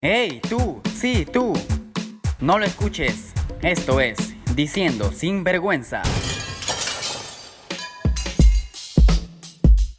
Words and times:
¡Hey, 0.00 0.40
tú! 0.48 0.80
Sí, 0.94 1.26
tú. 1.26 1.52
No 2.38 2.60
lo 2.60 2.64
escuches. 2.64 3.32
Esto 3.62 4.00
es 4.00 4.16
Diciendo 4.54 5.10
sin 5.10 5.42
vergüenza. 5.42 6.02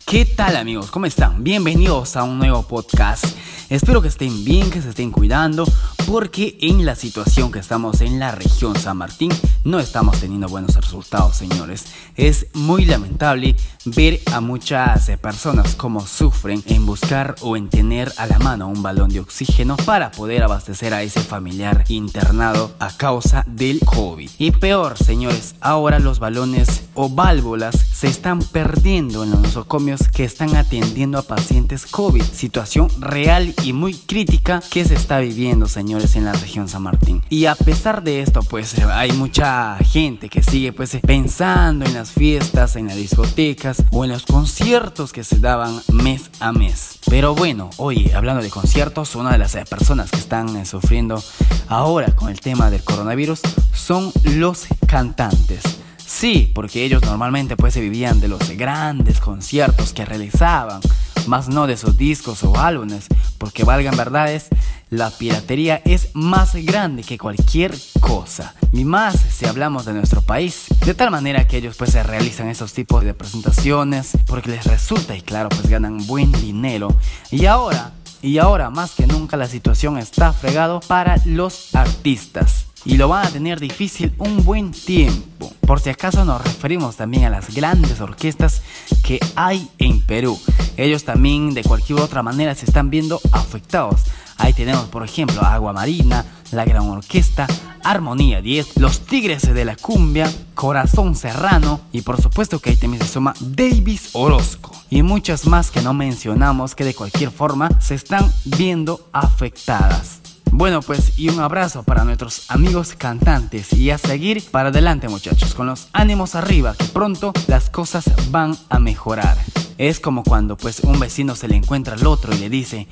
¿Qué 0.10 0.26
tal 0.26 0.56
amigos? 0.56 0.90
¿Cómo 0.90 1.06
están? 1.06 1.44
Bienvenidos 1.44 2.16
a 2.16 2.24
un 2.24 2.40
nuevo 2.40 2.64
podcast. 2.64 3.26
Espero 3.70 4.02
que 4.02 4.08
estén 4.08 4.44
bien, 4.44 4.72
que 4.72 4.82
se 4.82 4.90
estén 4.90 5.12
cuidando, 5.12 5.64
porque 6.08 6.58
en 6.62 6.88
la 6.88 6.96
situación 6.96 7.52
que 7.52 7.60
estamos 7.60 8.02
en 8.02 8.18
la 8.18 8.32
región 8.32 8.76
San 8.76 8.98
Martín 8.98 9.32
no 9.64 9.80
estamos 9.80 10.20
teniendo 10.20 10.48
buenos 10.48 10.76
resultados, 10.76 11.36
señores. 11.36 11.86
Es 12.16 12.48
muy 12.56 12.86
lamentable 12.86 13.56
ver 13.86 14.20
a 14.34 14.42
muchas 14.42 15.08
eh, 15.10 15.20
personas 15.20 15.76
como 15.76 16.08
sufren 16.08 16.64
en 16.66 16.88
buscar 16.88 17.36
o 17.42 17.56
en 17.56 17.70
tener 17.70 18.12
a 18.18 18.26
la 18.26 18.40
mano 18.40 18.68
un 18.68 18.82
balón 18.82 19.12
de 19.12 19.20
oxígeno 19.20 19.78
para 19.78 20.10
poder 20.10 20.42
abastecer 20.42 20.96
a 20.96 21.04
ese 21.04 21.20
familiar 21.20 21.84
internado 21.90 22.72
a 22.80 22.90
causa 22.98 23.46
del 23.48 23.80
COVID. 23.82 24.32
Y 24.40 24.50
peor, 24.50 24.98
señores, 24.98 25.54
ahora 25.62 26.00
los 26.00 26.18
balones 26.18 26.90
o 26.96 27.08
válvulas 27.08 27.76
se 27.76 28.08
están 28.08 28.40
perdiendo 28.40 29.24
en 29.24 29.30
los 29.30 29.42
nosocomios 29.42 29.99
que 30.08 30.24
están 30.24 30.56
atendiendo 30.56 31.18
a 31.18 31.24
pacientes 31.24 31.86
COVID. 31.86 32.24
Situación 32.24 32.90
real 33.00 33.54
y 33.64 33.74
muy 33.74 33.94
crítica 33.94 34.62
que 34.72 34.86
se 34.86 34.96
está 34.96 35.20
viviendo, 35.20 35.68
señores, 35.68 36.16
en 36.16 36.26
la 36.26 36.34
región 36.34 36.68
San 36.70 36.84
Martín. 36.84 37.22
Y 37.30 37.46
a 37.46 37.56
pesar 37.56 38.04
de 38.04 38.22
esto, 38.22 38.42
pues 38.42 38.78
eh, 38.78 38.84
hay 38.84 39.12
mucha 39.12 39.78
gente 39.78 40.30
que 40.30 40.42
sigue 40.42 40.74
pues 40.74 40.94
eh, 40.96 41.02
pensando 41.06 41.86
en 41.86 41.94
las 41.94 42.12
fiestas, 42.12 42.76
en 42.76 42.88
las 42.88 42.96
discotecas 42.96 43.84
o 43.92 44.04
en 44.06 44.12
los 44.12 44.26
conciertos 44.26 45.12
que 45.12 45.24
se 45.24 45.40
daban 45.40 45.82
mes 45.92 46.30
a 46.40 46.52
mes. 46.52 47.00
Pero 47.10 47.36
bueno, 47.36 47.70
hoy 47.78 48.12
hablando 48.12 48.42
de 48.42 48.50
conciertos, 48.50 49.16
una 49.16 49.32
de 49.32 49.38
las 49.38 49.56
eh, 49.56 49.66
personas 49.70 50.12
que 50.12 50.20
están 50.20 50.66
sufriendo 50.66 51.24
ahora 51.68 52.16
con 52.16 52.30
el 52.30 52.40
tema 52.40 52.70
del 52.70 52.84
coronavirus 52.84 53.42
son 53.74 54.12
los 54.24 54.66
cantantes. 54.88 55.79
Sí, 56.10 56.52
porque 56.56 56.84
ellos 56.84 57.04
normalmente 57.04 57.56
pues 57.56 57.76
se 57.76 57.82
vivían 57.82 58.20
de 58.20 58.28
los 58.28 58.50
grandes 58.58 59.20
conciertos 59.20 59.94
que 59.94 60.06
realizaban, 60.06 60.82
más 61.28 61.48
no 61.50 61.68
de 61.68 61.78
sus 61.78 61.98
discos 61.98 62.44
o 62.44 62.58
álbumes, 62.58 63.06
porque 63.38 63.64
valgan 63.64 63.96
verdades, 63.96 64.48
la 64.90 65.12
piratería 65.12 65.84
es 65.86 66.10
más 66.16 66.56
grande 66.56 67.04
que 67.04 67.20
cualquier 67.20 67.76
cosa, 68.00 68.56
y 68.74 68.86
más 68.86 69.18
si 69.20 69.46
hablamos 69.46 69.86
de 69.86 69.94
nuestro 69.94 70.24
país. 70.24 70.66
De 70.84 70.96
tal 70.96 71.12
manera 71.12 71.48
que 71.48 71.58
ellos 71.58 71.76
pues 71.78 71.92
se 71.92 72.02
realizan 72.02 72.50
esos 72.50 72.74
tipos 72.74 73.04
de 73.04 73.14
presentaciones 73.14 74.18
porque 74.26 74.50
les 74.50 74.66
resulta 74.66 75.16
y 75.16 75.22
claro 75.22 75.50
pues 75.50 75.70
ganan 75.70 76.08
buen 76.08 76.32
dinero. 76.32 76.94
Y 77.30 77.46
ahora, 77.46 77.92
y 78.24 78.40
ahora 78.40 78.72
más 78.72 78.96
que 78.96 79.06
nunca 79.06 79.38
la 79.38 79.48
situación 79.48 80.00
está 80.00 80.34
fregado 80.34 80.80
para 80.82 81.18
los 81.24 81.76
artistas 81.76 82.66
y 82.86 82.98
lo 82.98 83.08
van 83.08 83.28
a 83.28 83.30
tener 83.30 83.60
difícil 83.60 84.14
un 84.18 84.44
buen 84.44 84.72
tiempo. 84.72 85.52
Por 85.62 85.80
si 85.80 85.90
acaso 85.90 86.26
nos 86.26 86.44
referimos 86.44 86.96
también 86.96 87.26
a 87.26 87.30
las 87.30 87.54
grandes 87.54 88.02
orquestas 88.02 88.62
que 89.04 89.20
hay 89.36 89.70
en 89.78 90.02
Perú. 90.02 90.40
Ellos 90.78 91.04
también 91.04 91.54
de 91.54 91.64
cualquier 91.64 92.00
otra 92.00 92.24
manera 92.24 92.56
se 92.56 92.66
están 92.66 92.90
viendo 92.90 93.20
afectados. 93.32 94.02
Ahí 94.38 94.54
tenemos 94.54 94.86
por 94.86 95.04
ejemplo 95.04 95.42
Agua 95.42 95.74
Marina, 95.74 96.26
la 96.52 96.66
Gran 96.66 96.88
Orquesta, 96.88 97.46
Armonía 97.84 98.42
10, 98.42 98.78
Los 98.78 99.02
Tigres 99.02 99.54
de 99.54 99.66
la 99.66 99.76
Cumbia, 99.76 100.32
Corazón 100.56 101.16
Serrano 101.16 101.82
y 101.92 102.02
por 102.02 102.22
supuesto 102.22 102.60
que 102.60 102.72
ahí 102.72 102.76
también 102.76 103.04
se 103.04 103.10
suma 103.10 103.34
Davis 103.40 104.10
Orozco 104.14 104.72
y 104.90 105.04
muchas 105.04 105.46
más 105.46 105.72
que 105.72 105.82
no 105.82 105.94
mencionamos 105.94 106.76
que 106.76 106.86
de 106.86 106.96
cualquier 106.96 107.32
forma 107.32 107.70
se 107.80 107.96
están 107.96 108.32
viendo 108.46 109.08
afectadas. 109.12 110.20
Bueno, 110.60 110.82
pues 110.82 111.18
y 111.18 111.30
un 111.30 111.40
abrazo 111.40 111.84
para 111.84 112.04
nuestros 112.04 112.52
amigos 112.52 112.94
cantantes 112.94 113.72
y 113.72 113.92
a 113.92 113.98
seguir 113.98 114.44
para 114.52 114.68
adelante 114.68 115.08
muchachos, 115.08 115.56
con 115.56 115.68
los 115.68 115.88
ánimos 115.94 116.36
arriba, 116.36 116.76
que 116.78 116.84
pronto 116.84 117.32
las 117.48 117.70
cosas 117.70 118.04
van 118.30 118.58
a 118.68 118.78
mejorar. 118.78 119.38
Es 119.78 120.02
como 120.02 120.22
cuando 120.22 120.58
pues 120.58 120.82
un 120.82 121.00
vecino 121.00 121.38
se 121.38 121.48
le 121.48 121.56
encuentra 121.56 121.94
al 121.94 122.06
otro 122.06 122.36
y 122.36 122.40
le 122.40 122.50
dice, 122.50 122.88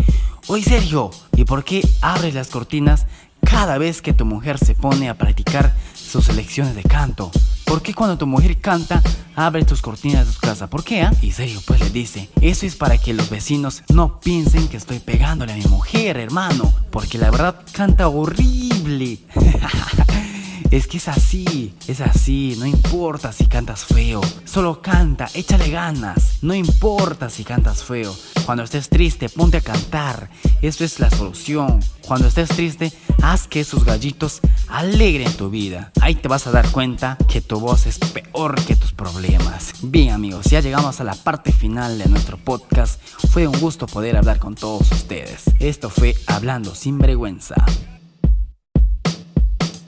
Oye 0.47 0.63
Sergio, 0.63 1.11
¿y 1.35 1.44
por 1.44 1.66
qué 1.66 1.85
abres 2.01 2.33
las 2.35 2.47
cortinas 2.47 3.06
cada 3.41 3.77
vez 3.77 4.01
que 4.01 4.13
tu 4.13 4.23
mujer 4.23 4.59
se 4.59 4.73
pone 4.73 5.09
a 5.09 5.17
practicar 5.17 5.75
sus 5.94 6.33
lecciones 6.33 6.73
de 6.73 6.83
canto? 6.83 7.31
¿Por 7.67 7.81
qué 7.81 7.94
cuando 7.94 8.17
tu 8.17 8.25
mujer 8.25 8.57
canta, 8.61 9.03
abre 9.35 9.66
tus 9.66 9.81
cortinas 9.81 10.25
de 10.25 10.31
su 10.31 10.39
casa? 10.39 10.69
¿Por 10.69 10.85
qué? 10.85 11.01
Ah? 11.01 11.11
Y 11.22 11.33
serio, 11.33 11.61
pues 11.67 11.81
le 11.81 11.89
dice, 11.89 12.29
eso 12.39 12.66
es 12.66 12.78
para 12.78 12.97
que 12.97 13.13
los 13.13 13.29
vecinos 13.29 13.83
no 13.89 14.22
piensen 14.22 14.69
que 14.69 14.78
estoy 14.78 15.00
pegándole 15.00 15.51
a 15.51 15.57
mi 15.57 15.66
mujer, 15.66 16.16
hermano. 16.17 16.73
Porque 16.89 17.17
la 17.17 17.29
verdad 17.29 17.59
canta 17.73 18.07
horrible. 18.07 19.19
Es 20.69 20.85
que 20.88 20.97
es 20.97 21.07
así, 21.07 21.73
es 21.88 22.01
así, 22.01 22.55
no 22.59 22.66
importa 22.66 23.31
si 23.31 23.45
cantas 23.45 23.85
feo, 23.85 24.19
solo 24.44 24.81
canta, 24.81 25.29
échale 25.33 25.69
ganas, 25.69 26.39
no 26.41 26.53
importa 26.53 27.29
si 27.29 27.45
cantas 27.45 27.85
feo. 27.85 28.13
Cuando 28.45 28.63
estés 28.63 28.89
triste, 28.89 29.29
ponte 29.29 29.57
a 29.57 29.61
cantar, 29.61 30.29
eso 30.61 30.83
es 30.83 31.00
la 31.00 31.09
solución. 31.09 31.79
Cuando 32.06 32.27
estés 32.27 32.50
triste, 32.50 32.91
haz 33.22 33.47
que 33.47 33.61
esos 33.61 33.85
gallitos 33.85 34.41
alegren 34.67 35.31
tu 35.33 35.50
vida. 35.50 35.91
Ahí 36.01 36.16
te 36.16 36.27
vas 36.27 36.47
a 36.47 36.51
dar 36.51 36.69
cuenta 36.72 37.17
que 37.29 37.39
tu 37.39 37.61
voz 37.61 37.85
es 37.85 37.97
peor 37.97 38.61
que 38.66 38.75
tus 38.75 38.91
problemas. 38.91 39.73
Bien 39.81 40.11
amigos, 40.11 40.47
ya 40.47 40.59
llegamos 40.59 41.00
a 41.00 41.06
la 41.06 41.16
parte 41.16 41.53
final 41.53 41.97
de 41.97 42.07
nuestro 42.07 42.38
podcast. 42.38 43.01
Fue 43.31 43.47
un 43.47 43.57
gusto 43.59 43.88
poder 43.88 44.17
hablar 44.17 44.39
con 44.39 44.56
todos 44.56 44.91
ustedes. 44.91 45.44
Esto 45.59 45.89
fue 45.89 46.16
Hablando 46.27 46.75
sin 46.75 46.97
vergüenza. 46.97 47.56